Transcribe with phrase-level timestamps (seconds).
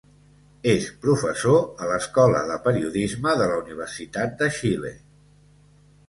[0.69, 4.93] És professor a l'Escola de Periodisme de la Universitat de Xile.